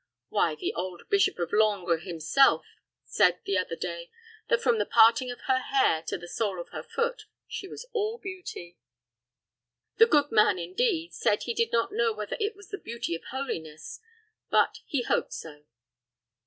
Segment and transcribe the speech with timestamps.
[0.29, 2.65] Why, the old Bishop of Longres himself
[3.05, 4.09] said, the other day,
[4.49, 7.85] that, from the parting of her hair to the sole of her foot, she was
[7.93, 8.79] all beauty.
[9.97, 13.25] The good man, indeed, said he did not know whether it was the beauty of
[13.25, 13.99] holiness;
[14.49, 15.65] but he hoped so."